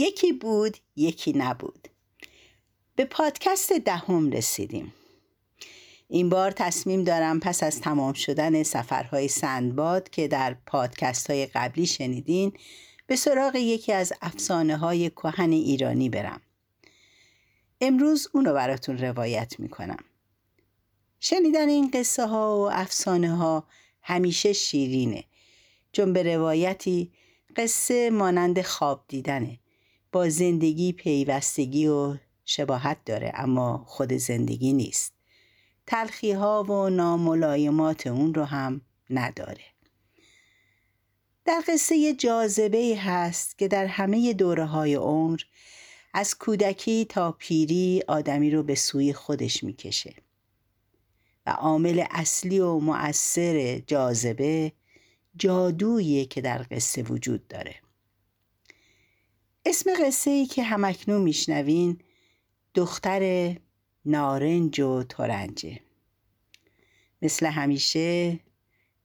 [0.00, 1.88] یکی بود یکی نبود.
[2.96, 4.94] به پادکست دهم رسیدیم.
[6.08, 11.86] این بار تصمیم دارم پس از تمام شدن سفرهای سندباد که در پادکست های قبلی
[11.86, 12.52] شنیدین
[13.06, 16.40] به سراغ یکی از افسانه های کهن ایرانی برم.
[17.80, 20.04] امروز اونو براتون روایت می‌کنم.
[21.20, 23.64] شنیدن این قصه ها و افسانه ها
[24.02, 25.24] همیشه شیرینه.
[25.92, 27.12] چون به روایتی
[27.56, 29.59] قصه مانند خواب دیدنه.
[30.12, 35.14] با زندگی پیوستگی و شباهت داره اما خود زندگی نیست.
[35.86, 39.64] تلخی ها و ناملایمات اون رو هم نداره.
[41.44, 45.40] در قصه جاذبه هست که در همه دوره های عمر
[46.14, 50.14] از کودکی تا پیری آدمی رو به سوی خودش می‌کشه.
[51.46, 54.72] و عامل اصلی و مؤثر جاذبه
[55.36, 57.74] جادویی که در قصه وجود داره.
[59.64, 61.98] اسم قصه ای که همکنون میشنوین
[62.74, 63.54] دختر
[64.04, 65.80] نارنج و ترنجه.
[67.22, 68.40] مثل همیشه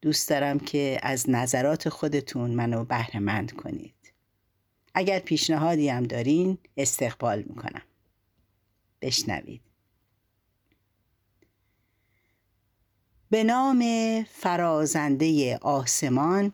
[0.02, 4.14] دوست دارم که از نظرات خودتون منو بهرهمند کنید.
[4.94, 7.82] اگر پیشنهادی هم دارین استقبال می‌کنم.
[9.02, 9.62] بشنوید.
[13.30, 13.84] به نام
[14.24, 16.54] فرازنده آسمان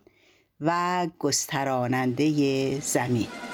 [0.59, 3.50] و گستراننده زمین.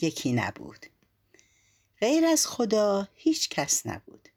[0.00, 0.86] یکی نبود.
[2.00, 4.28] غیر از خدا هیچ کس نبود.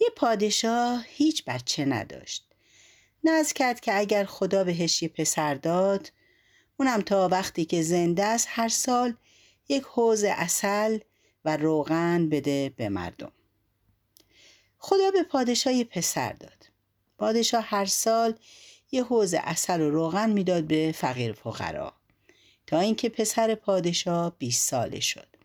[0.00, 2.46] یه پادشاه هیچ بچه نداشت.
[3.24, 6.12] نز کرد که اگر خدا بهش یه پسر داد
[6.76, 9.14] اونم تا وقتی که زنده است هر سال
[9.68, 10.98] یک حوز اصل
[11.44, 13.32] و روغن بده به مردم.
[14.78, 16.70] خدا به پادشاه یه پسر داد.
[17.18, 18.38] پادشاه هر سال
[18.92, 21.95] یه حوز اصل و روغن می‌داد به فقیر فقرا.
[22.66, 25.36] تا اینکه پسر پادشاه 20 ساله شد.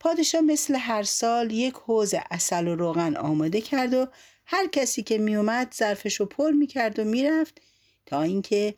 [0.00, 4.06] پادشاه مثل هر سال یک حوز اصل و روغن آماده کرد و
[4.46, 7.60] هر کسی که میومد ظرفش رو پر می‌کرد و می‌رفت
[8.06, 8.74] تا اینکه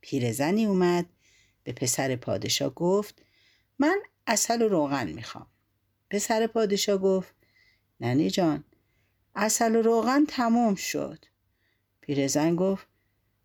[0.00, 1.06] پیرزنی اومد.
[1.64, 3.22] به پسر پادشاه گفت
[3.78, 5.46] من اصل و روغن می‌خوام.
[6.10, 7.34] پسر پادشاه گفت
[8.00, 8.64] ننی جان
[9.34, 11.24] اصل و روغن تمام شد.
[12.00, 12.86] پیرزن گفت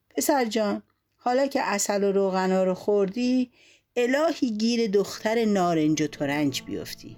[0.10, 0.84] پسر جان
[1.24, 3.52] حالا که اصل و روغنا رو خوردی
[3.96, 7.18] الهی گیر دختر نارنج و ترنج بیفتی.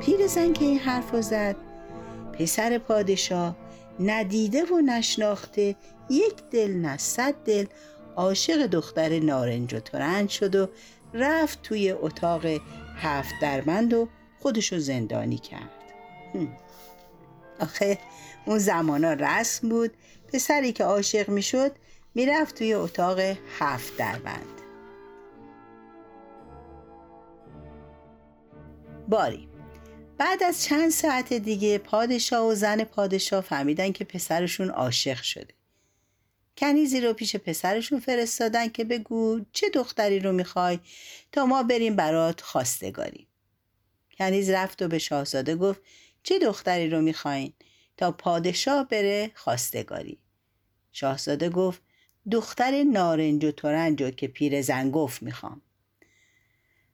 [0.00, 1.56] پیرزن که این حرف زد
[2.32, 3.56] پسر پادشاه
[4.00, 5.76] ندیده و نشناخته
[6.10, 7.66] یک دل نه صد دل
[8.16, 10.68] عاشق دختر نارنج و ترنج شد و
[11.14, 12.46] رفت توی اتاق
[12.96, 14.08] هفت درمند و
[14.40, 15.70] خودشو زندانی کرد.
[17.60, 17.98] آخه
[18.46, 19.90] اون زمانا رسم بود.
[20.32, 21.72] پسری که عاشق می‌شد
[22.14, 23.18] می‌رفت توی اتاق
[23.58, 24.60] هفت دربند
[29.08, 29.48] باری.
[30.18, 35.54] بعد از چند ساعت دیگه پادشاه و زن پادشاه فهمیدن که پسرشون عاشق شده.
[36.60, 40.78] کنیزی رو پیش پسرشون فرستادن که بگو چه دختری رو می‌خوای
[41.32, 43.26] تا ما بریم برات خواستگاری.
[44.18, 45.80] کنیز رفت و به شاهزاده گفت
[46.22, 47.52] چه دختری رو می‌خواین
[47.96, 50.18] تا پادشاه بره خواستگاری؟
[50.92, 51.82] شاهزاده گفت
[52.32, 55.62] دختر نارنج و ترنج که پیرزن گفت می‌خوام.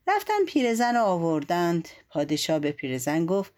[0.07, 1.89] رفتن پیرزن رو آوردند.
[2.11, 3.53] پادشاه به پیرزن گفت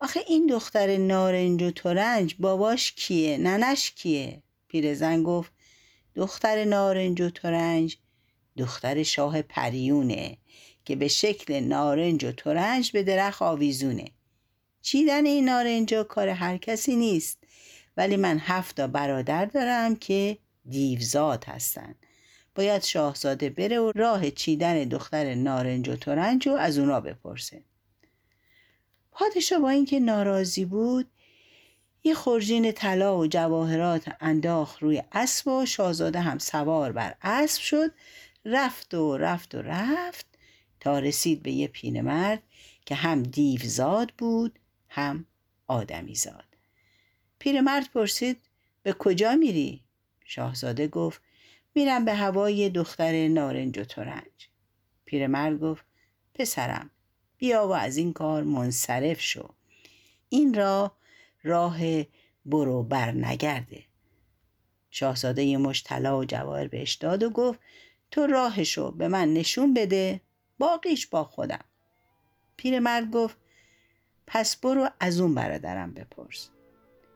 [0.00, 5.52] آخه این دختر نارنج و ترنج باباش کیه؟ ننش کیه؟ پیرزن گفت
[6.14, 7.96] دختر نارنج و ترنج
[8.56, 10.36] دختر شاه پریونه
[10.84, 14.04] که به شکل نارنج و ترنج به درخت آویزونه.
[14.82, 17.38] چیدن این نارنجا کار هر کسی نیست
[17.96, 20.38] ولی من هفت برادر دارم که
[20.68, 21.94] دیوزاد هستن.
[22.54, 27.62] باید شاهزاده بره و راه چیدن دختر نارنج و ترنج رو از اونا بپرسه.
[29.12, 31.10] پادشاه با اینکه ناراضی بود
[32.04, 37.90] یه خورجین طلا و جواهرات انداخت روی اسب و شاهزاده هم سوار بر اسب شد.
[38.44, 40.26] رفت و رفت و رفت
[40.80, 42.42] تا رسید به یه پیرمرد
[42.86, 44.58] که هم دیوزاد بود
[44.88, 45.26] هم
[45.66, 46.44] آدمی زاد.
[47.38, 48.40] پیرمرد پرسید
[48.82, 49.80] به کجا میری؟
[50.24, 51.22] شاهزاده گفت
[51.74, 54.48] میرم به هوای دختر نارنج و ترنج.
[55.04, 55.84] پیرمرد گفت
[56.34, 56.90] پسرم
[57.38, 59.48] بیا و از این کار منصرف شو.
[60.28, 60.92] این را
[61.42, 61.78] راه
[62.46, 63.84] برو بر نگرده
[64.90, 67.60] شاهزاده یه مش طلا و جواهر بهش داد و گفت
[68.10, 70.20] تو راهشو به من نشون بده
[70.58, 71.64] باقیش با خودم.
[72.56, 73.36] پیرمرد گفت
[74.26, 76.50] پس برو از اون برادرم بپرس.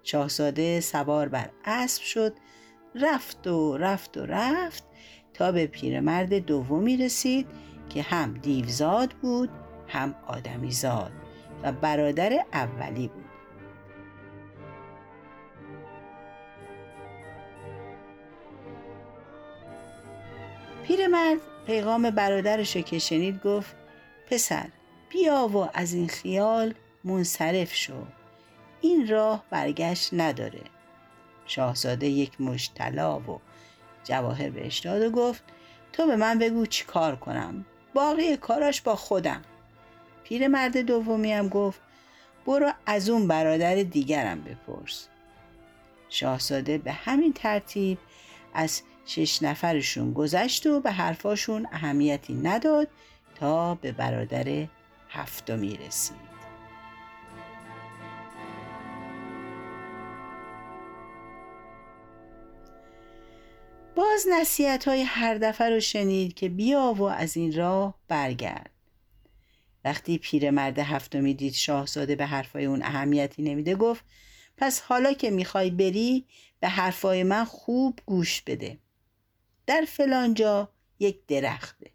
[0.03, 2.37] شاهزاده سوار بر اسب شد
[2.95, 4.85] رفت و رفت و رفت
[5.35, 7.47] تا به پیرمرد دومی رسید
[7.89, 9.51] که هم دیوزاد بود
[9.89, 11.13] هم آدمی زاد
[11.63, 13.24] و برادر اولی بود.
[20.87, 23.77] پیرمرد پیغام برادرش که شنید گفت
[24.31, 24.67] پسر
[25.09, 28.07] بیا و از این خیال منصرف شو.
[28.81, 30.61] این راه برگشت نداره.
[31.47, 33.41] شاهزاده یک مش طلا و
[34.05, 35.43] جواهر بهش داد و گفت
[35.93, 37.65] تو به من بگو چی کار کنم.
[37.95, 39.43] باقی کاراش با خودم.
[40.25, 41.81] پیرمرد دومی هم گفت
[42.47, 45.09] برو از اون برادر دیگرم بپرس.
[46.09, 47.99] شاهزاده به همین ترتیب
[48.55, 52.89] از شش نفرشون گذشت و به حرفاشون اهمیتی نداد
[53.35, 54.67] تا به برادر
[55.09, 56.35] هفتمی رسید.
[63.97, 68.71] باز نصیحت های هر دفعه رو شنید که بیا و از این راه برگرد.
[69.85, 74.05] وقتی پیرمرد هفتمی دید شاهزاده به حرفای اون اهمیتی نمیده گفت
[74.57, 76.25] پس حالا که می‌خوای بری
[76.61, 78.79] به حرفای من خوب گوش بده.
[79.67, 80.69] در فلانجا
[80.99, 81.91] یک درخته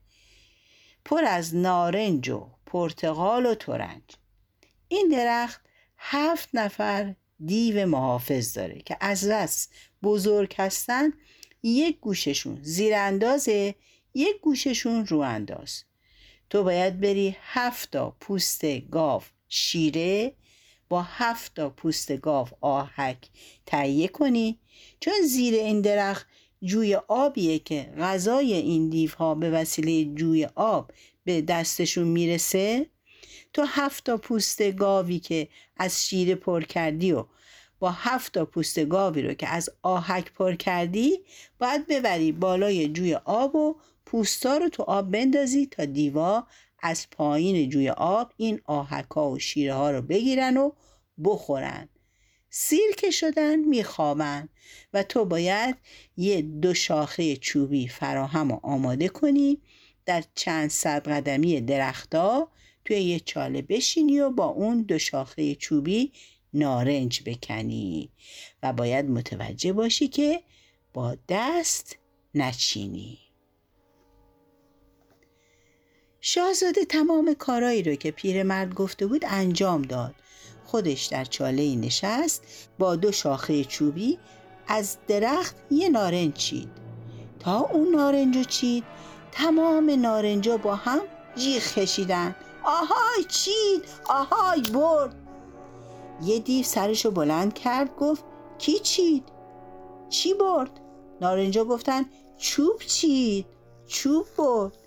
[1.05, 4.03] پر از نارنج و پرتقال و ترنج.
[4.87, 5.61] این درخت
[5.97, 9.69] هفت نفر دیو محافظ داره که از رس
[10.03, 11.13] بزرگ هستن.
[11.63, 13.75] یک گوششون زیر اندازه
[14.13, 15.83] یک گوششون رو انداز
[16.49, 20.33] تو باید بری هفت تا پوست گاو شیره
[20.89, 23.29] با هفت تا پوست گاو آهک
[23.65, 24.59] تهیه کنی.
[24.99, 26.27] چون زیر این درخت
[26.63, 30.91] جوی آبیه که غذای این دیوها به وسیله جوی آب
[31.23, 32.85] به دستشون می‌رسه.
[33.53, 35.47] تو هفت تا پوست گاوی که
[35.77, 37.25] از شیره پر کردی و
[37.79, 41.19] با هفت تا پوست گاوی رو که از آهک پر کردی
[41.59, 46.47] باید ببری بالای جوی آب و پوستا رو تو آب بندازی تا دیوا
[46.79, 50.71] از پایین جوی آب این آهکا و شیره ها رو بگیرن و
[51.23, 51.89] بخورن.
[52.49, 54.49] سیر که شدن میخوابن
[54.93, 55.75] و تو باید
[56.17, 59.61] یه دو شاخه چوبی فراهم و آماده کنی
[60.05, 62.49] در چند صد قدمی درختا
[62.85, 66.11] توی یه چاله بشینی و با اون دو شاخه چوبی
[66.53, 68.09] نارنج بکنی
[68.63, 70.41] و باید متوجه باشی که
[70.93, 71.97] با دست
[72.35, 73.19] نچینی.
[76.21, 80.15] شاهزاده تمام کارایی رو که پیرمرد گفته بود انجام داد.
[80.71, 82.43] خودش در چاله نشست
[82.79, 84.17] با دو شاخه چوبی
[84.67, 86.69] از درخت یه نارنج چید.
[87.39, 88.83] تا اون نارنج رو چید
[89.31, 90.99] تمام نارنجا با هم
[91.35, 92.35] جیغ کشیدن.
[92.63, 95.15] آهای چید آهای برد.
[96.23, 98.23] یه دیو سرشو بلند کرد گفت
[98.57, 99.23] کی چید؟
[100.09, 100.71] چی برد؟
[101.21, 102.05] نارنجا گفتن
[102.37, 103.45] چوب چید
[103.87, 104.77] چوب برد.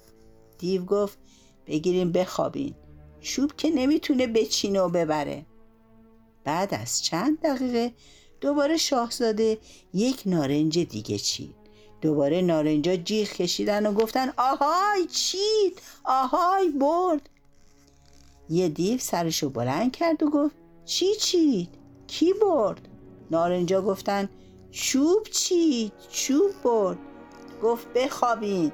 [0.58, 1.18] دیو گفت
[1.66, 2.74] بگیریم بخوابین.
[3.20, 5.46] چوب که نمی‌تونه بچینه و ببره.
[6.44, 7.92] بعد از چند دقیقه
[8.40, 9.58] دوباره شاهزاده
[9.94, 11.54] یک نارنج دیگه چید.
[12.00, 15.82] دوباره نارنجا جیغ کشیدن و گفتن آهای چید!
[16.04, 17.28] آهای برد!
[18.50, 21.68] یه دیو سرشو بلند کرد و گفت چی چید؟
[22.06, 22.88] کی برد؟
[23.30, 24.28] نارنجا گفتن
[24.70, 26.99] چوب چید چوب برد.
[27.62, 28.72] گفت بخوابین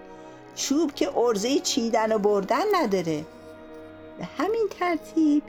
[0.54, 3.26] چوب که ارزه چیدن و بردن نداره.
[4.18, 5.42] به همین ترتیب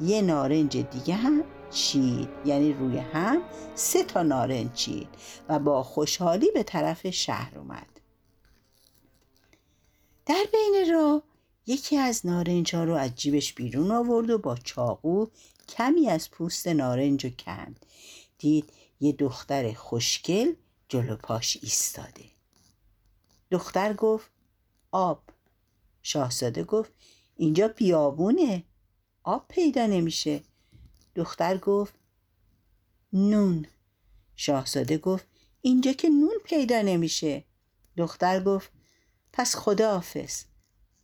[0.00, 3.42] یه نارنج دیگه هم چید یعنی روی هم
[3.74, 5.08] سه تا نارنج چید
[5.48, 8.00] و با خوشحالی به طرف شهر اومد.
[10.26, 11.22] در بین راه
[11.66, 15.26] یکی از نارنج ها رو از جیبش بیرون آورد و با چاقو
[15.68, 17.86] کمی از پوست نارنج رو کند.
[18.38, 20.52] دید یه دختر خوشگل
[20.88, 22.24] جلو پاش ایستاده.
[23.50, 24.30] دختر گفت
[24.92, 25.22] آب.
[26.02, 26.92] شاهزاده گفت
[27.36, 28.64] اینجا بیابونه.
[29.22, 30.40] آب پیدا نمیشه.
[31.16, 31.94] دختر گفت
[33.12, 33.66] نون.
[34.36, 35.26] شاهزاده گفت
[35.62, 37.44] اینجا که نون پیدا نمیشه.
[37.96, 38.70] دختر گفت
[39.32, 40.44] پس خداحافظ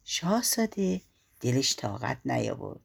[0.04, 1.00] شاهزاده
[1.40, 2.80] دلش طاقت نیاورد.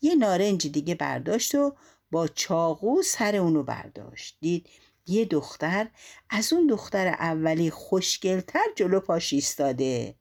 [0.00, 1.76] یه نارنج دیگه برداشت و
[2.10, 4.36] با چاقو سر اونو برداشت.
[4.40, 4.68] دید
[5.06, 5.90] یه دختر
[6.30, 10.14] از اون دختر اولی خوشگلتر جلو پاش ایستاده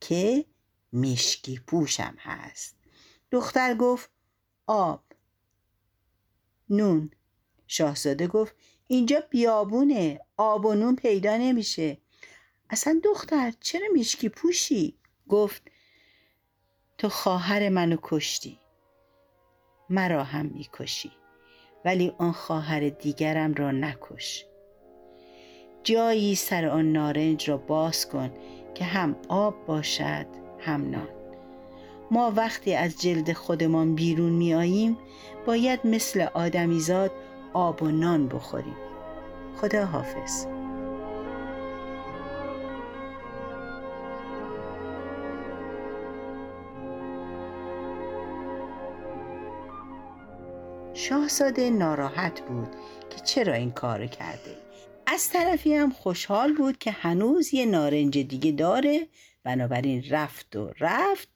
[0.00, 0.44] که
[0.92, 2.76] مشکی پوشم هست.
[3.30, 4.10] دختر گفت
[4.66, 5.11] آب.
[6.72, 7.10] نون.
[7.66, 8.54] شاهزاده گفت
[8.86, 11.98] اینجا بیابونه آب و نون پیدا نمیشه.
[12.70, 14.98] اصلا دختر چرا میشکی پوشی؟
[15.28, 15.62] گفت
[16.98, 18.58] تو خواهر منو کشتی.
[19.90, 21.12] مرا هم می‌کشی
[21.84, 24.46] ولی آن خواهر دیگرم را نکش.
[25.84, 28.30] جایی سر آن نارنج را باز کن
[28.74, 30.26] که هم آب باشد
[30.58, 31.21] هم نان.
[32.12, 34.98] ما وقتی از جلد خودمان بیرون می آییم
[35.46, 37.10] باید مثل آدمیزاد
[37.52, 38.76] آب و نان بخوریم.
[39.56, 40.46] خدا حافظ
[50.94, 52.68] شاهزاده ناراحت بود
[53.10, 54.56] که چرا این کار کرده.
[55.06, 59.06] از طرفی هم خوشحال بود که هنوز یه نارنج دیگه داره
[59.44, 61.28] بنابراین رفت و رفت.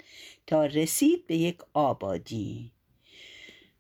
[0.47, 2.73] تا رسید به یک آبادی.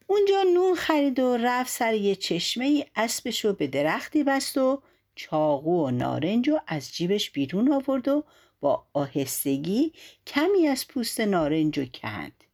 [0.06, 4.82] اونجا نون خرید و رفت سر یه چشمه ای اسبش رو به درختی بست و
[5.14, 8.24] چاقو و نارنج رو از جیبش بیرون آورد و
[8.60, 9.92] با آهستگی
[10.26, 12.44] کمی از پوست نارنج رو کند.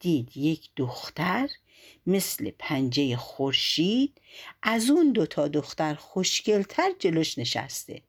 [0.00, 1.48] دید یک دختر
[2.06, 4.20] مثل پنجه خورشید
[4.62, 8.02] از اون دوتا دختر خوشگلتر جلوش نشسته.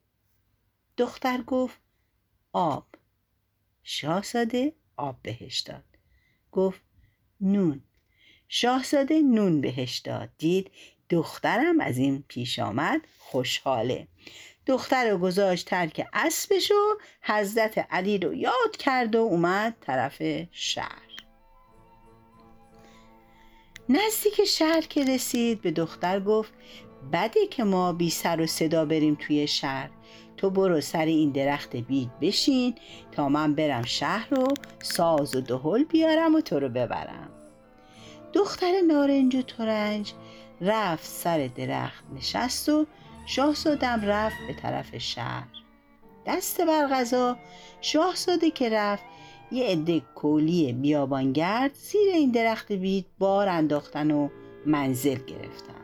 [0.96, 1.78] دختر گفت
[2.52, 2.86] آب
[3.82, 5.84] شاهزاده آب بهش داد.
[6.52, 6.80] گفت
[7.40, 7.82] نون.
[8.48, 10.28] شاهزاده نون بهش داد.
[10.38, 10.70] دید
[11.10, 14.08] دخترم از این پیش آمد خوشحاله.
[14.66, 21.06] دختر رو گذاشت ترک اسبش و حضرت علی رو یاد کرد و اومد طرف شهر.
[23.88, 26.52] نزدیک شهر که رسید به دختر گفت
[27.12, 29.90] بده که ما بی سر و صدا بریم توی شهر.
[30.36, 32.74] تو برو سر این درخت بید بشین
[33.12, 37.30] تا من برم شهر رو ساز و دهل بیارم و تو رو ببرم.
[38.32, 40.12] دختر نارنج و ترنج
[40.60, 42.86] رفت سر درخت نشست و
[43.26, 45.46] شاهزادم رفت به طرف شهر.
[46.26, 47.36] دست بر غذا
[47.80, 49.04] شاهزاده که رفت
[49.52, 54.28] یه عده کولی بیابانگرد زیر این درخت بید بار انداختن و
[54.66, 55.74] منزل گرفتن.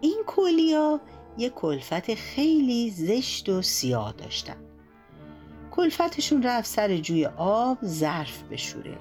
[0.00, 1.00] این کولیا
[1.38, 4.56] یه کلفت خیلی زشت و سیاه داشتن.
[5.70, 8.98] کلفتشون رفت سر جوی آب ظرف بشوره.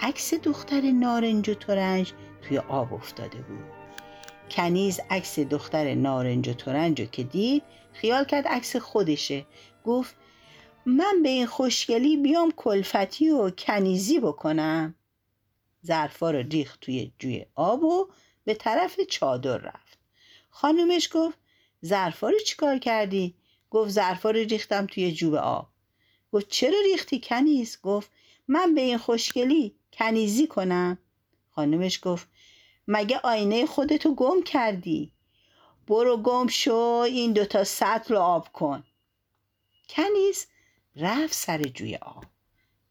[0.00, 3.64] عکس دختر نارنج و ترنج توی آب افتاده بود.
[4.50, 9.46] کنیز عکس دختر نارنج و ترنج رو که دید خیال کرد عکس خودشه.
[9.84, 10.16] گفت
[10.86, 14.94] من به این خوشگلی بیام کلفتی و کنیزی بکنم.
[15.86, 18.08] ظرفا رو ریخت توی جوی آب و
[18.44, 19.98] به طرف چادر رفت.
[20.50, 21.39] خانومش گفت
[21.84, 23.34] ظرفا رو چیکار کردی؟
[23.70, 25.68] گفت ظرفا رو ریختم توی جوب آب.
[26.32, 28.10] گفت چرا ریختی کنیز؟ گفت
[28.48, 30.98] من به این خوشگلی کنیزی کنم.
[31.50, 32.28] خانومش گفت
[32.88, 35.12] مگه آینه خودتو گم کردی؟
[35.86, 36.74] برو گم شو
[37.06, 38.84] این دوتا سطل رو آب کن.
[39.88, 40.46] کنیز
[40.96, 42.24] رفت سر جوی آب.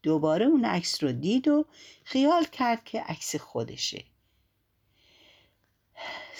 [0.02, 1.64] دوباره اون عکس رو دید و
[2.04, 4.04] خیال کرد که عکس خودشه.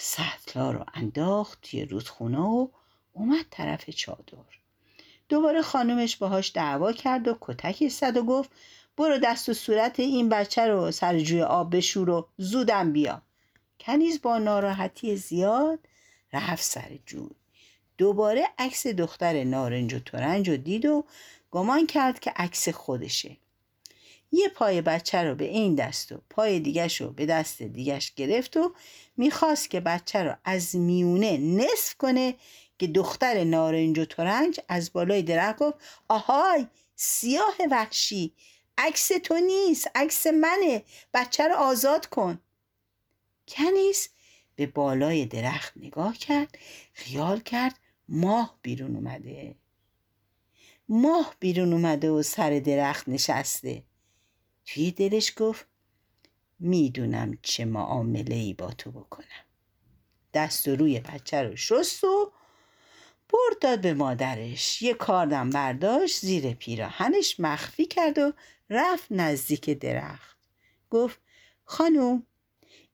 [0.03, 2.67] سطلا رو انداخت توی رودخونه و
[3.13, 4.37] اومد طرف چادر.
[5.29, 8.49] دوباره خانومش باهاش دعوا کرد و کتک زد و گفت
[8.97, 13.21] برو دست و صورت این بچه رو سر جوی آب بشور و زودم بیا.
[13.79, 15.79] کنیز با ناراحتی زیاد
[16.33, 17.29] رفت سر جوی
[17.97, 21.05] دوباره عکس دختر نارنج و ترنج رو دید و
[21.51, 23.37] گمان کرد که عکس خودشه.
[24.31, 28.57] یه پای بچه رو به این دست و پای دیگش رو به دست دیگش گرفت
[28.57, 28.73] و
[29.17, 32.35] می‌خواست که بچه رو از میونه نصف کنه
[32.79, 38.33] که دختر نارنج و ترنج از بالای درخت گفت آهای سیاه وحشی
[38.77, 40.83] عکس تو نیست عکس منه
[41.13, 42.39] بچه رو آزاد کن.
[43.47, 44.09] کنیس
[44.55, 46.57] به بالای درخت نگاه کرد
[46.93, 49.55] خیال کرد ماه بیرون اومده.
[50.89, 53.83] ماه بیرون اومده و سر درخت نشسته.
[54.65, 55.65] توی دلش گفت
[56.59, 59.45] می‌دونم چه معامله ای با تو بکنم.
[60.33, 62.31] دست و روی بچه رو شست و
[63.29, 64.81] برد داد به مادرش.
[64.81, 68.33] یه کاردم برداشت زیر پیراهنش مخفی کرد و
[68.69, 70.37] رفت نزدیک درخت.
[70.89, 71.19] گفت
[71.65, 72.23] خانوم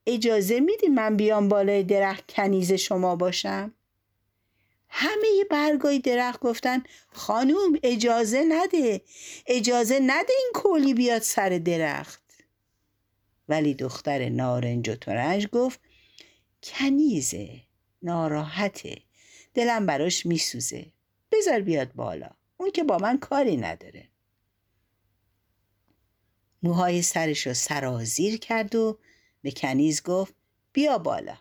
[0.08, 3.74] اجازه میدی من بیام بالای درخت کنیز شما باشم؟
[4.90, 9.02] همه برگای درخت گفتن خانوم اجازه نده.
[9.46, 12.24] اجازه نده این کولی بیاد سر درخت.
[13.50, 15.80] ولی دختر نارنج و ترنج گفت
[16.64, 17.62] کنیزه
[18.02, 19.02] ناراحته.
[19.54, 20.86] دلم براش میسوزه.
[21.32, 22.30] بذار بیاد بالا.
[22.58, 24.08] اون که با من کاری نداره.
[26.64, 29.00] موهای سرش رو سرازیر کرد و
[29.42, 30.34] به کنیز گفت
[30.74, 31.38] بیا بالا.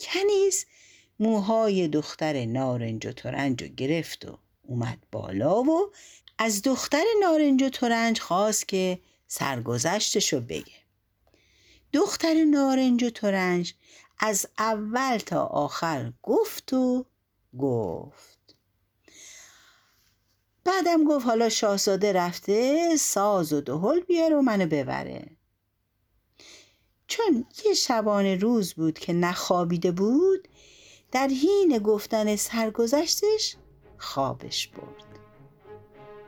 [0.00, 0.66] کنیز
[1.20, 5.90] موهای دختر نارنج و ترنج رو گرفت و اومد بالا و
[6.38, 10.80] از دختر نارنج و ترنج خواست که سرگذشتش رو بگه.
[11.92, 13.74] دختر نارنج و ترنج
[14.18, 17.06] از اول تا آخر گفت و
[17.58, 18.56] گفت.
[20.64, 25.30] بعدم گفت حالا شاهزاده رفته ساز و دهل بیاره و منو ببره.
[27.06, 30.48] چون یه شبانه روز بود که نخوابیده بود
[31.12, 33.56] در حین گفتن سرگذشتش
[33.98, 35.10] خوابش برد.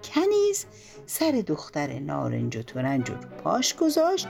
[0.04, 0.66] کنیز
[1.06, 4.28] سر دختر نارنج و ترنج رو پاش گذاشت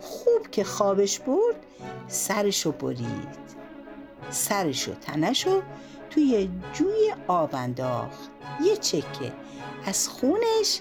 [0.00, 1.66] خوب که خوابش برد
[2.08, 3.42] سرشو برید.
[4.30, 5.62] سرشو تنشو
[6.10, 8.30] توی جوی آب انداخت.
[8.64, 9.32] یه چکه
[9.84, 10.80] از خونش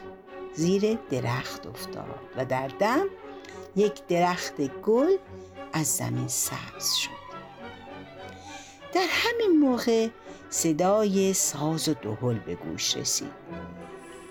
[0.54, 3.06] زیر درخت افتاد و در دم
[3.76, 5.18] یک درخت گل
[5.74, 7.21] از زمین سبز شد.
[8.94, 10.08] در همین موقع
[10.50, 13.32] صدای ساز و دهل به گوش رسید.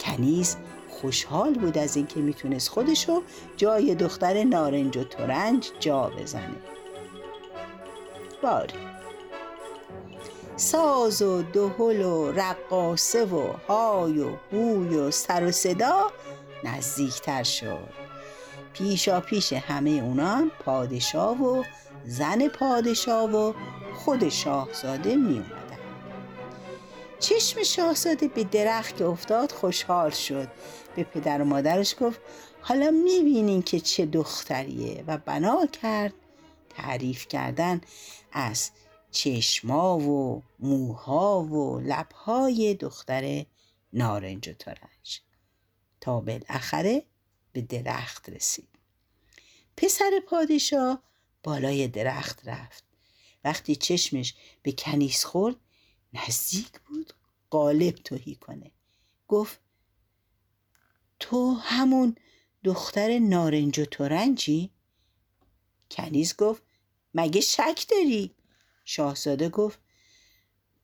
[0.00, 0.56] کنیز
[0.88, 3.22] خوشحال بود از اینکه می‌تونست خودشو
[3.56, 6.56] جای دختر نارنج و ترنج جا بزنه.
[8.42, 8.74] باری.
[10.56, 16.10] ساز و دهل و رقاسه و های و بوی و سر و صدا
[16.64, 17.88] نزدیکتر شد.
[18.72, 21.64] پیشا پیش همه اونا پادشاه و
[22.04, 23.52] زن پادشاه و
[24.04, 25.78] خود شاهزاده می اومدن.
[27.18, 30.48] چشم شاهزاده به درخت که افتاد خوشحال شد.
[30.96, 32.20] به پدر و مادرش گفت
[32.60, 35.04] حالا می‌بینین که چه دختریه.
[35.06, 36.12] و بنا کرد
[36.68, 37.80] تعریف کردن
[38.32, 38.70] از
[39.10, 43.46] چشما و موها و لبهای دختر
[43.92, 45.20] نارنج و ترنج.
[46.00, 47.02] تا بالاخره
[47.52, 48.68] به درخت رسید.
[49.76, 51.02] پسر پادشاه
[51.42, 52.89] بالای درخت رفت.
[53.44, 55.56] وقتی چشمش به کنیس خورد
[56.12, 57.12] نزدیک بود
[57.50, 58.70] قالب توهی کنه
[59.28, 59.60] گفت
[61.20, 62.16] تو همون
[62.64, 64.70] دختر نارنج و ترنجی؟
[65.90, 66.62] کنیز گفت
[67.14, 68.34] مگه شک داری؟
[68.84, 69.78] شاهزاده گفت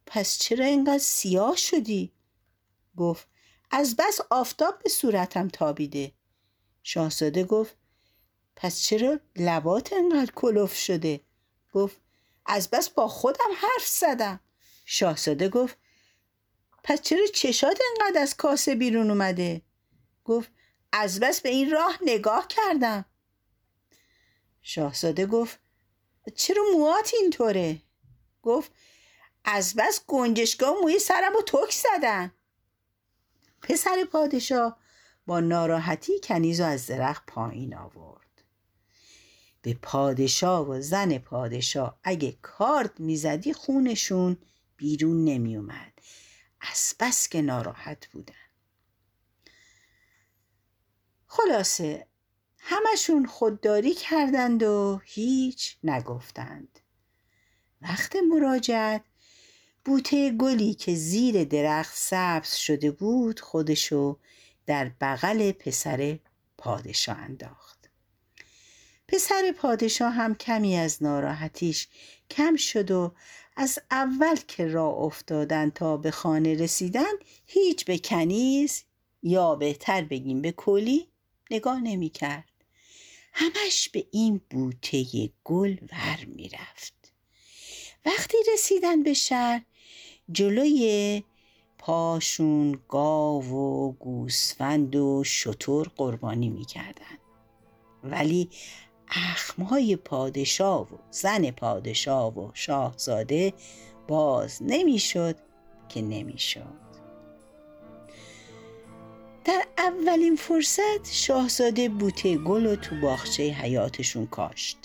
[0.07, 2.13] پس چرا اینقدر سیاه شدی؟
[2.97, 3.29] گفت
[3.71, 6.13] از بس آفتاب به صورتم تابیده
[6.83, 7.77] شاهزاده گفت
[8.57, 11.21] پس چرا لبات انقدر کلوف شده؟
[11.73, 12.01] گفت
[12.47, 14.41] از بس با خودم حرف زدم
[14.85, 15.77] شاهزاده گفت
[16.85, 19.63] پس چرا چشات انقدر از کاسه بیرون اومده؟
[20.25, 20.51] گفت
[20.93, 23.05] از بس به این راه نگاه کردم
[24.63, 25.59] شاهزاده گفت
[26.35, 27.83] چرا موات اینطوره؟
[28.43, 28.73] گفت
[29.45, 32.33] از بس گنجشگاه موی سرم رو تک زدن
[33.63, 34.79] پسر پادشاه
[35.27, 38.26] با ناراحتی کنیز از درخت پایین آورد
[39.67, 42.01] به پادشاه و زن پادشاه.
[42.05, 44.37] اگه کارد می‌زدی خونشون
[44.77, 45.93] بیرون نمیومد
[46.61, 48.35] از بس که ناراحت بودن.
[51.27, 52.07] خلاصه
[52.59, 56.81] همشون خودداری کردند و هیچ نگفتند.
[57.83, 59.05] وقت مراجعت
[59.85, 64.19] بوته گلی که زیر درخت سبز شده بود خودشو
[64.67, 66.19] در بغل پسر
[66.59, 67.66] پادشاه انداخت.
[69.09, 71.89] پسر پادشاه هم کمی از ناراحتیش
[72.31, 73.15] کم شد و
[73.57, 77.13] از اول که راه افتادن تا به خانه رسیدن
[77.47, 78.85] هیچ به کنیز
[79.23, 81.09] یا بهتر بگیم به کلی
[81.51, 82.51] نگاه نمی کرد.
[83.33, 85.05] همش به این بوته
[85.45, 87.13] گل ور می رفت.
[88.07, 89.65] وقتی رسیدن به شهر
[90.33, 91.23] جلوی
[91.79, 97.19] پاشون گاو و گوسفند و شطور قربانی می‌کردن
[98.05, 98.51] ولی
[99.11, 103.53] اخمهای پادشاه و زن پادشاه و شاهزاده
[104.09, 105.37] باز نمی‌شد
[105.89, 106.87] که نمی‌شد.
[109.45, 114.77] در اولین فرصت شاهزاده بوته گل و تو باغچه حیاتشون کاشت.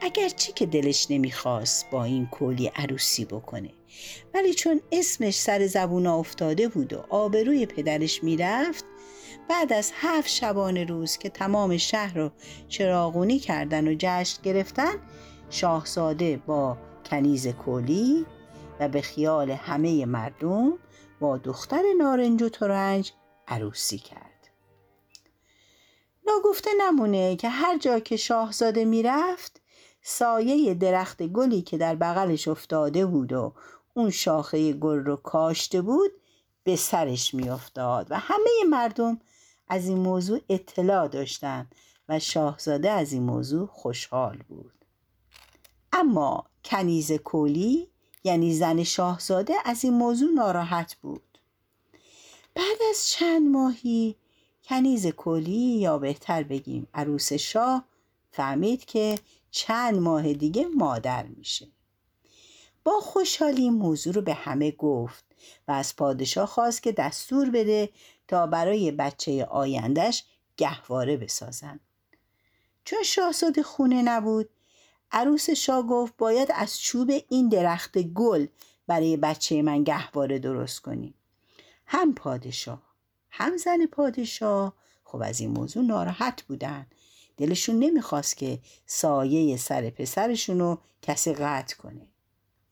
[0.00, 3.70] اگرچه که دلش نمی‌خواست با این کلی عروسی بکنه
[4.34, 8.84] ولی چون اسمش سر زبون افتاده بود و آبروی پدرش می‌رفت
[9.48, 12.30] بعد از هفت شبانه روز که تمام شهر رو
[12.68, 14.94] چراغونی کردن و جشن گرفتن
[15.50, 18.26] شاهزاده با کنیز کلی
[18.80, 20.78] و به خیال همه مردم
[21.20, 23.12] با دختر نارنج و ترنج
[23.48, 24.50] عروسی کرد.
[26.26, 29.60] ناگفته نمونه که هر جا که شاهزاده می‌رفت
[30.02, 33.54] سایه درخت گلی که در بغلش افتاده بود و
[33.94, 36.10] اون شاخه گل رو کاشته بود
[36.64, 39.20] به سرش میافتاد و همه مردم
[39.68, 41.74] از این موضوع اطلاع داشتند
[42.08, 44.84] و شاهزاده از این موضوع خوشحال بود.
[45.92, 47.88] اما کنیز کولی
[48.24, 51.38] یعنی زن شاهزاده از این موضوع ناراحت بود.
[52.54, 54.16] بعد از چند ماهی
[54.64, 57.84] کنیز کولی یا بهتر بگیم عروس شاه
[58.30, 59.18] فهمید که
[59.50, 61.68] چند ماه دیگه مادر میشه.
[62.84, 65.24] با خوشحالی موضوع رو به همه گفت
[65.68, 67.90] و از پادشاه خواست که دستور بده
[68.28, 70.24] تا برای بچه آیندهش
[70.56, 71.80] گهواره بسازن.
[72.84, 74.50] چون شاهزاده خونه نبود
[75.12, 78.46] عروس شاه گفت باید از چوب این درخت گل
[78.86, 81.14] برای بچه من گهواره درست کنیم
[81.86, 82.82] هم پادشاه
[83.30, 84.74] هم زن پادشاه.
[85.04, 86.86] خب از این موضوع ناراحت بودن.
[87.36, 92.08] دلشون نمی‌خواست که سایه سر پسرشون رو کسی قطع کنه.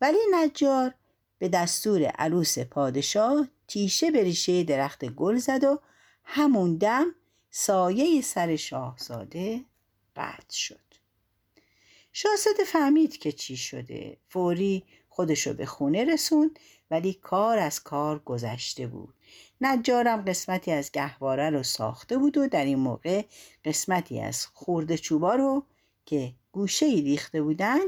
[0.01, 0.95] ولی نجار
[1.38, 5.81] به دستور عروس پادشاه تیشه به ریشه درخت گل زد و
[6.25, 7.15] همون دم
[7.51, 9.65] سایه سر شاهزاده
[10.17, 10.81] قطع شد.
[12.13, 14.17] شاهزاده فهمید که چی شده.
[14.29, 16.59] فوری خودشو به خونه رسوند
[16.91, 19.15] ولی کار از کار گذشته بود.
[19.61, 23.25] نجارم قسمتی از گهواره رو ساخته بود و در این موقع
[23.65, 25.67] قسمتی از خورده چوبا رو
[26.07, 27.81] که گوشه ای ریخته بودن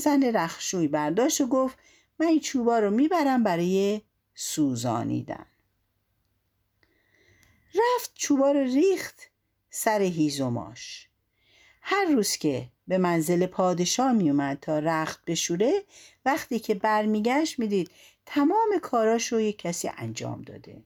[0.00, 1.78] زن رخشوی برداشت و گفت
[2.18, 4.00] من این چوبا رو می‌برم برای
[4.42, 5.46] سوزانیدن.
[7.74, 9.30] رفت چوبا رو ریخت
[9.70, 11.08] سر هیزوماش
[11.82, 15.84] هر روز که به منزل پادشاه میومد تا رخت بشوره
[16.24, 17.90] وقتی که برمیگشت می‌دید
[18.26, 20.82] تمام کاراش رو یک کسی انجام داده.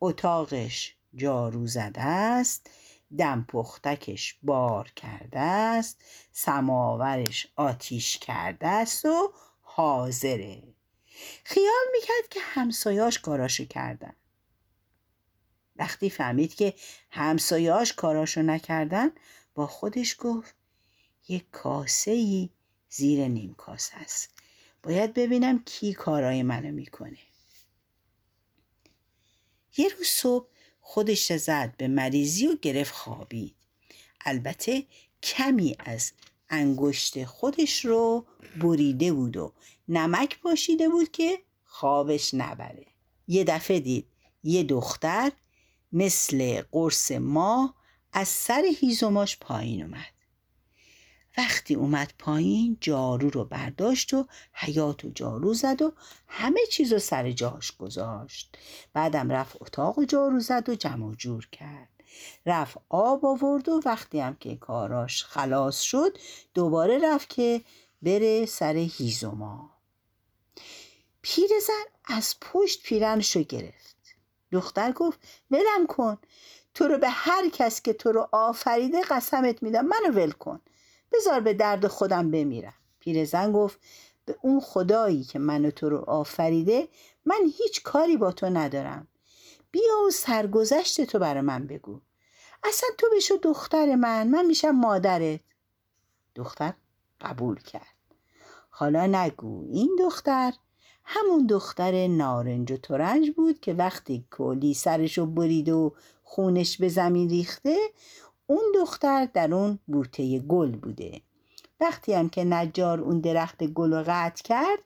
[0.00, 2.70] اتاقش جارو زده است
[3.18, 10.62] دم پختکش بار کرده است سماورش آتیش کرده است و حاضره.
[11.44, 14.12] خیال می‌کرد که همسایاش کاراشو کردن.
[15.76, 16.74] وقتی فهمید که
[17.10, 19.10] همسایاش کاراشو نکردن
[19.54, 20.54] با خودش گفت
[21.28, 22.50] یک کاسه ای
[22.88, 24.30] زیر نیم کاسه است.
[24.82, 27.18] باید ببینم کی کارای منو می‌کنه.
[29.76, 30.48] یه روز صبح
[30.80, 33.56] خودش زد به مریضی و گرفت خوابید.
[34.20, 34.86] البته
[35.22, 36.12] کمی از
[36.48, 38.26] انگشت خودش رو
[38.60, 39.52] بریده بود و
[39.92, 42.86] نمک پاشیده بود که خوابش نبره.
[43.28, 44.06] یه دفعه دید
[44.42, 45.32] یه دختر
[45.92, 47.74] مثل قرص ماه
[48.12, 50.14] از سر هیزوماش پایین اومد.
[51.38, 55.92] وقتی اومد پایین جارو رو برداشت و حیات و جارو زد و
[56.28, 58.58] همه چیز رو سر جاش گذاشت.
[58.92, 61.88] بعدم رفت اتاق و جارو زد و جمع جور کرد.
[62.46, 66.18] رفت آب آورد و وقتی هم که کاراش خلاص شد
[66.54, 67.64] دوباره رفت که
[68.02, 69.69] بره سر هیزوما
[71.22, 73.96] پیرزن از پشت پیرنشو گرفت.
[74.52, 75.18] دختر گفت
[75.50, 76.18] ولم کن.
[76.74, 79.86] تو رو به هر کس که تو رو آفریده قسمت میدم.
[79.86, 80.60] منو ول کن.
[81.12, 82.74] بذار به درد خودم بمیرم.
[83.00, 83.80] پیرزن گفت
[84.24, 86.88] به اون خدایی که منو تو رو آفریده
[87.24, 89.08] من هیچ کاری با تو ندارم.
[89.70, 92.00] بیا و سرگذشت تو برای من بگو.
[92.64, 94.28] اصلا تو بشو دختر من.
[94.28, 95.40] من میشم مادرت.
[96.34, 96.74] دختر
[97.20, 97.94] قبول کرد.
[98.70, 99.66] حالا نگو.
[99.72, 100.52] این دختر
[101.12, 107.28] همون دختر نارنج و ترنج بود که وقتی کلی سرشو برید و خونش به زمین
[107.28, 107.76] ریخته
[108.46, 111.20] اون دختر در اون بوته گل بوده.
[111.80, 114.78] وقتی هم که نجار اون درخت گل رو قطع کرد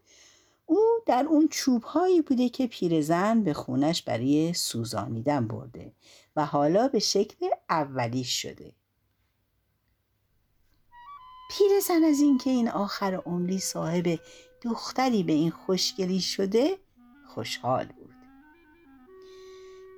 [0.67, 5.93] او در اون چوب هایی بوده که پیرزن به خونش برای سوزانیدن برده
[6.37, 8.73] و حالا به شکل اولی شده.
[11.51, 14.19] پیرزن از اینکه این آخر عمری صاحب
[14.65, 16.79] دختری به این خوشگلی شده
[17.35, 18.15] خوشحال بود.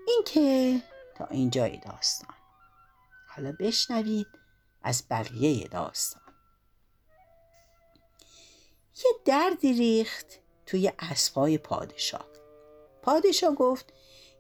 [0.09, 0.83] اینکه
[1.15, 2.37] تا اینجای داستان.
[3.29, 4.27] حالا بشنوید
[4.83, 6.23] از بقیه داستان.
[9.05, 10.27] یه دردی ریخت
[10.67, 12.27] توی اسبای پادشاه.
[13.03, 13.93] پادشاه گفت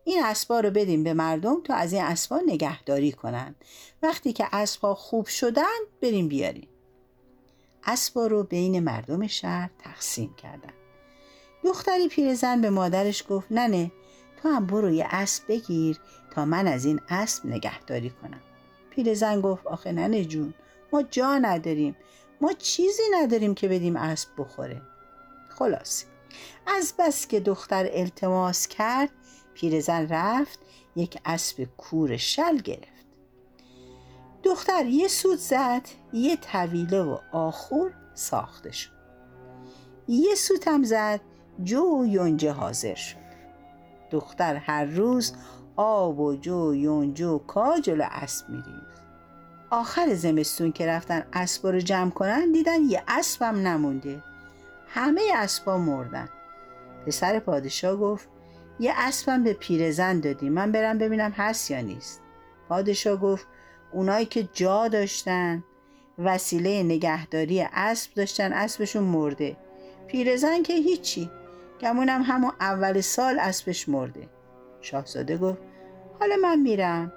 [0.05, 3.55] این اسبا رو بدیم به مردم تا از این اسبا نگهداری کنن.
[4.03, 6.69] وقتی که اسبا خوب شدن بریم بیاریم
[7.87, 10.73] اسبا رو بین مردم شهر تقسیم کردن.
[11.65, 13.93] دختری پیرزن به مادرش گفت ننه
[14.43, 18.41] تو هم برو یه اسب بگیر تا من از این اسب نگهداری کنم.
[18.91, 20.55] پیرزن گفت آخه ننه جون
[20.93, 21.97] ما جا نداریم.
[22.41, 24.83] ما چیزی نداریم که بدیم اسب بخوره.
[25.49, 26.05] خلاص
[26.67, 29.11] از بس که دختر التماس کرد
[29.55, 30.59] پیرزن رفت
[30.97, 32.96] یک اسب کور شل گرفت.
[34.47, 35.83] دختر یه سود زد
[36.13, 38.91] یه طویله و آخور ساخته شد.
[40.09, 40.35] یه
[40.67, 41.21] هم زد
[41.65, 43.17] جو و یونجه حاضر شد.
[44.11, 45.35] دختر هر روز
[45.77, 49.03] آب و جو یونجه و کاج و اسب میریخت.
[49.71, 54.23] آخر زمستون که رفتن اسبا رو جمع کنن دیدن یه اسبم نمونده.
[54.89, 56.29] همه اسبا مردن.
[57.07, 58.29] پسر پادشاه گفت
[58.81, 62.21] یه اسبم به پیرزن دادی من برم ببینم هست یا نیست.
[62.69, 63.47] پادشاه گفت
[63.93, 65.65] اونایی که جا داشتن
[66.19, 69.57] وسیله نگهداری اسب داشتن اسبشون مرده.
[70.07, 71.31] پیرزن که هیچی.
[71.81, 74.29] گمونم همون اول سال اسبش مرده.
[74.81, 75.59] شاهزاده گفت
[76.21, 77.13] حالا من میرم.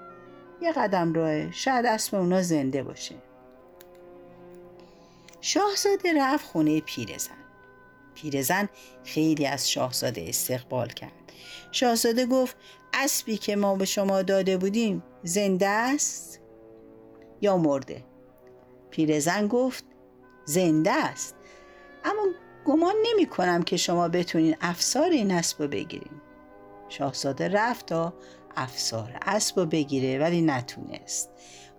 [0.61, 3.15] یه قدم راه شاید اسب اونا زنده باشه.
[5.41, 7.31] شاهزاده رفت خونه پیرزن.
[8.15, 8.69] پیرزن
[9.03, 11.11] خیلی از شاهزاده استقبال کرد.
[11.71, 12.55] شاهزاده گفت
[12.93, 16.38] اسبی که ما به شما داده بودیم زنده است؟
[17.41, 18.03] یا مرده؟
[18.89, 19.83] پیرزن گفت
[20.45, 21.35] زنده است.
[22.05, 22.27] اما
[22.65, 26.21] گمان نمی کنم که شما بتونین افسار این اسب رو بگیرین.
[26.89, 28.13] شاهزاده رفت تا
[28.55, 31.29] افسار اسب رو بگیره ولی نتونست.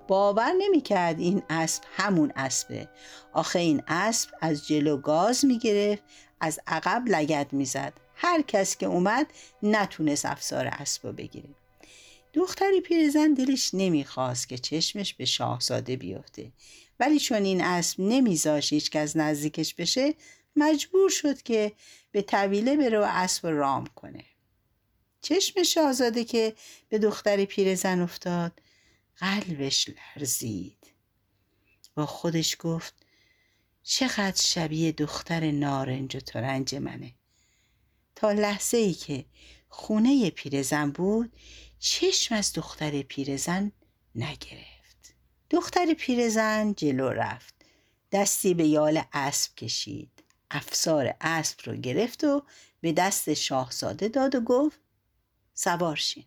[0.09, 2.88] باور نمی‌کرد این اسب همون اسبه.
[3.33, 6.03] آخه این اسب از جلو گاز می‌گرفت
[6.40, 9.27] از عقب لگد می‌زد هر کس که اومد
[9.62, 11.49] نتونست افسار اسب رو بگیره.
[12.32, 16.52] دختری پیرزن دلش نمی‌خواست که چشمش به شاهزاده بیفته.
[17.00, 20.14] ولی چون این اسب نمیذاش هیچکس نزدیکش بشه
[20.56, 21.72] مجبور شد که
[22.10, 24.24] به طویله بره و اسب رام کنه.
[25.22, 26.54] چشم شاهزاده که
[26.88, 28.60] به دختر پیرزن افتاد
[29.16, 30.86] قلبش لرزید.
[31.94, 32.94] با خودش گفت
[33.82, 37.14] چقدر شبیه دختر نارنج و ترنج منه.
[38.16, 39.24] تا لحظه ای که
[39.68, 41.32] خونه پیرزن بود
[41.80, 43.72] چشم از دختر پیرزن
[44.14, 45.14] نگرفت.
[45.50, 47.54] دختر پیرزن جلو رفت.
[48.12, 50.24] دستی به یال اسب کشید.
[50.50, 52.42] افسار اسب رو گرفت و
[52.80, 54.80] به دست شاهزاده داد و گفت
[55.54, 56.24] سوارشین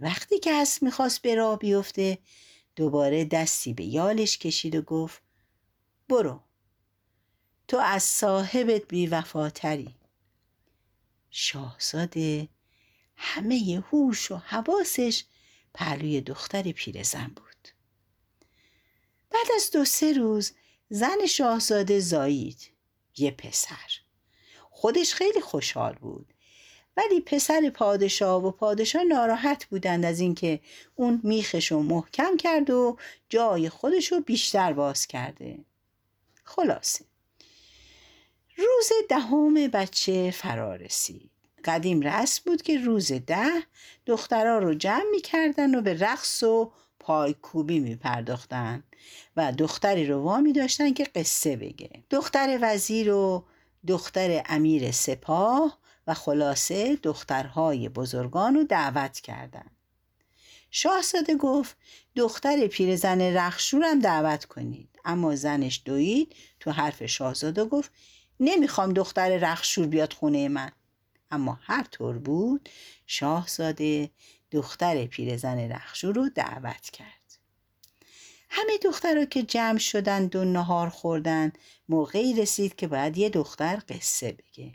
[0.00, 2.18] وقتی که اسب می‌خواست به راه بیفته
[2.76, 5.22] دوباره دستی به یالش کشید و گفت
[6.08, 6.40] برو.
[7.68, 9.94] تو از صاحبت بی وفاتری
[11.30, 12.48] شاهزاده
[13.18, 15.24] همه هوش و حواسش
[15.74, 17.68] پهلوی دختر پیرزن بود.
[19.30, 20.52] بعد از دو سه روز
[20.90, 22.70] زن شاهزاده زایید
[23.16, 23.90] یه پسر.
[24.70, 26.34] خودش خیلی خوشحال بود
[26.96, 30.60] ولی پسر پادشاه و پادشاه ناراحت بودند از اینکه
[30.94, 32.96] اون میخش و محکم کرد و
[33.28, 35.58] جای خودش رو بیشتر باز کرده.
[36.44, 37.04] خلاصه.
[38.56, 41.37] روز دهم بچه فرا رسید.
[41.64, 43.62] قدیم رسم بود که روز ده
[44.06, 48.84] دخترها رو جمع می‌کردن و به رقص و پایکوبی می پرداختن
[49.36, 51.90] و دختری رو وامی داشتن که قصه بگه.
[52.10, 53.44] دختر وزیر و
[53.86, 59.70] دختر امیر سپاه و خلاصه دخترهای بزرگان رو دعوت کردند.
[60.70, 61.76] شاهزاده گفت
[62.16, 64.88] دختر پیرزن رخشورم دعوت کنید.
[65.04, 67.90] اما زنش دوید تو حرف شاهزاده گفت
[68.40, 70.72] نمی‌خوام دختر رخشور بیاد خونه من.
[71.30, 72.68] اما هر طور بود
[73.06, 74.10] شاهزاده
[74.50, 77.18] دختر پیرزن رخشور رو دعوت کرد.
[78.50, 81.52] همه دخترها که جمع شدند و نهار خوردن
[81.88, 84.72] موقعی رسید که باید یه دختر قصه بگه.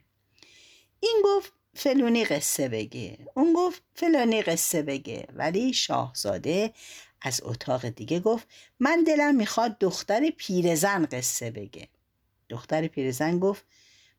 [0.99, 5.27] این گفت فلونی قصه بگه اون گفت فلانی قصه بگه.
[5.33, 6.73] ولی شاهزاده
[7.21, 8.47] از اتاق دیگه گفت
[8.79, 11.87] من دلم می‌خواد دختر پیرزن قصه بگه.
[12.49, 13.65] دختر پیرزن گفت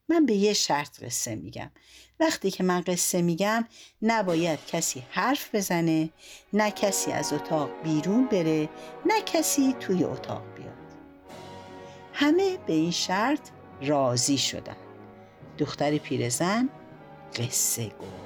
[0.09, 1.71] من به یه شرط قصه میگم.
[2.21, 3.65] وقتی که من قصه میگم
[4.03, 6.11] نباید کسی حرف بزنه
[6.53, 8.69] نه کسی از اتاق بیرون بره
[9.07, 10.75] نه کسی توی اتاق بیاد.
[12.13, 13.51] همه به این شرط
[13.83, 14.77] راضی شدن.
[15.59, 16.69] دختر پیرزن
[17.37, 18.24] قصه گفت.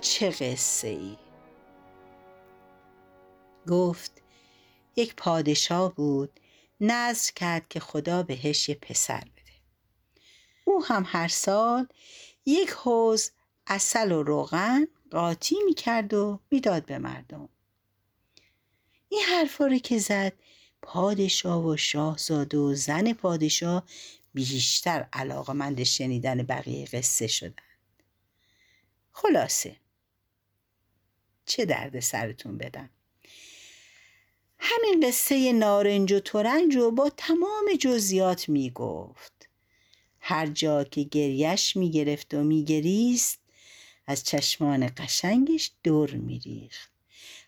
[0.00, 1.16] چه قصه ای؟
[3.68, 4.22] گفت
[4.96, 6.40] یک پادشاه بود
[6.80, 9.52] نظر کرد که خدا بهش یه پسر بده.
[10.64, 11.86] او هم هر سال
[12.46, 13.30] یک حوز
[13.66, 17.48] اصل و روغن قاطی می‌کرد و می‌داد به مردم.
[19.08, 20.32] این حرفا رو که زد
[20.82, 23.84] پادشاه و شاهزاده و زن پادشاه
[24.34, 27.71] بیشتر علاقمند شنیدن بقیه قصه شدن.
[29.12, 29.76] خلاصه.
[31.46, 32.90] چه درد سرتون بدم.
[34.58, 39.48] همین قصه نارنج و ترنج رو با تمام جزیات می‌گفت.
[40.20, 43.38] هر جا که گریش می‌گرفت و میگریست
[44.06, 46.90] از چشمان قشنگش دور میریخت.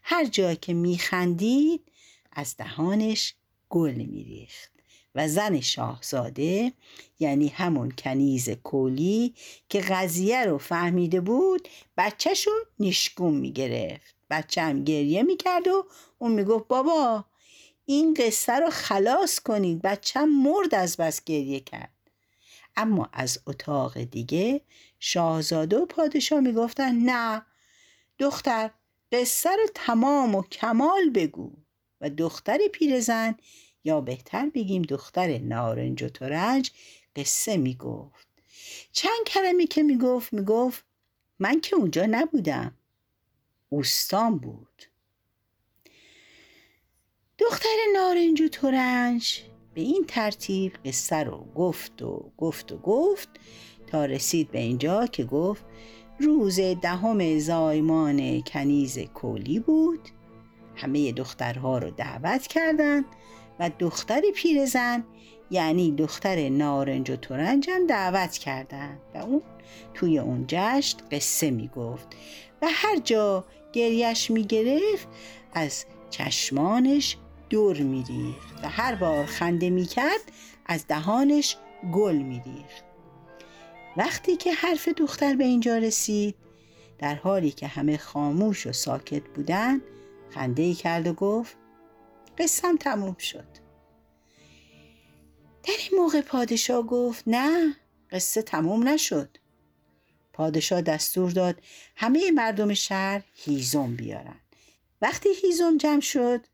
[0.03, 1.93] هر جا که میخندید
[2.33, 3.35] از دهانش
[3.69, 4.74] گل میریخت.
[5.15, 6.73] و زن شاهزاده
[7.21, 9.35] یعنی همون کنیز کولی
[9.69, 14.15] که قضیه رو فهمیده بود بچهش رو نشگون می‌گرفت.
[14.31, 15.87] بچه هم گریه می‌کرد و
[16.19, 17.25] اون می‌گفت بابا
[17.87, 21.91] این قصه رو خلاص کنید بچه مرد از بس گریه کرد.
[22.77, 24.61] اما از اتاق دیگه
[25.01, 27.43] شاهزاده و پادشاه می‌گفتن نه
[28.19, 28.71] دختر
[29.13, 31.53] قصه رو تمام و کمال بگو.
[32.01, 33.35] و دختر پیرزن
[33.85, 36.71] یا بهتر بگیم دختر نارنج و ترنج
[37.17, 38.29] قصه می‌گفت.
[38.93, 40.85] چند کلمه که می‌گفت می‌گفت
[41.39, 42.75] من که اونجا نبودم.
[43.69, 44.83] اوستان بود.
[47.39, 49.43] دختر نارنج و ترنج
[49.75, 53.29] به این ترتیب قصه رو گفت و گفت و گفت
[53.87, 55.65] تا رسید به اینجا که گفت
[56.21, 60.09] روز دهم زایمان کنیز کولی بود.
[60.77, 63.05] همه دخترها رو دعوت کردند.
[63.59, 65.05] و دختر پیرزن
[65.51, 69.43] یعنی دختر نارنج و ترنج هم دعوت کردند و اون
[69.95, 72.09] توی اون جشن قصه می‌گفت.
[72.63, 75.09] و هر جا گریش می‌گرفت
[75.53, 77.17] از چشمانش
[77.51, 78.65] دور میریخت.
[78.65, 80.33] و هر بار خنده می‌کرد
[80.67, 81.57] از دهانش
[81.93, 82.85] گل میریخت.
[83.97, 86.35] وقتی که حرف دختر به اینجا رسید
[86.99, 89.81] در حالی که همه خاموش و ساکت بودن
[90.31, 91.57] خنده ای کرد و گفت
[92.39, 93.49] قصم تموم شد.
[95.63, 97.77] در این موقع پادشاه گفت نه
[98.11, 99.37] قصه تموم نشد.
[100.33, 101.63] پادشاه دستور داد
[101.97, 104.41] همه مردم شهر هیزم بیارن.
[105.03, 106.47] وقتی هیزم جمع شد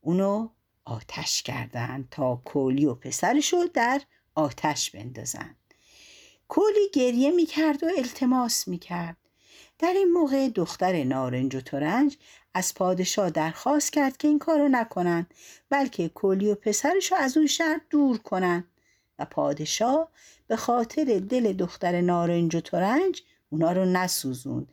[0.00, 0.48] اونو
[0.84, 4.00] آتش کردند تا کولی و پسرشو در
[4.34, 5.56] آتش بندازن.
[6.48, 9.16] کولی گریه می‌کرد و التماس می‌کرد.
[9.78, 12.16] در این موقع دختر نارنج و ترنج
[12.54, 15.26] از پادشاه درخواست کرد که این کارو نکنن
[15.70, 18.64] بلکه کولی و پسرشو از اون شهر دور کنن.
[19.18, 20.08] و پادشاه
[20.46, 24.72] به خاطر دل دختر نارنج و ترنج اونا رو نسوزوند.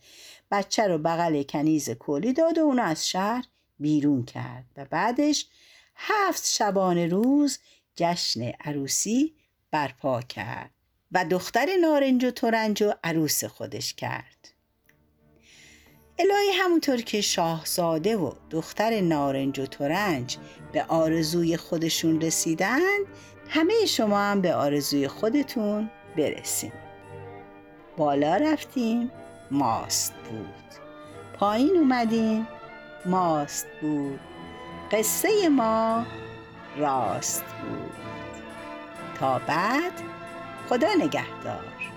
[0.51, 3.45] بچه رو بغل کنیز کولی داد و اونو از شهر
[3.79, 4.65] بیرون کرد.
[4.77, 5.47] و بعدش
[5.95, 7.59] هفت شبانه روز
[7.95, 9.35] جشن عروسی
[9.71, 10.71] برپا کرد
[11.11, 14.53] و دختر نارنج و ترنج و عروس خودش کرد.
[16.21, 20.37] الهی همونطور که شاهزاده و دختر نارنج و ترنج
[20.71, 23.05] به آرزوی خودشون رسیدند
[23.49, 26.71] همه شما هم به آرزوی خودتون برسیم
[27.97, 29.11] بالا رفتیم
[29.51, 30.79] ماست بود.
[31.39, 32.47] پایین اومدیم
[33.05, 34.19] ماست بود.
[34.91, 36.05] قصه ما
[36.77, 37.91] راست بود.
[39.19, 39.93] تا بعد
[40.69, 41.90] خدا نگهدار.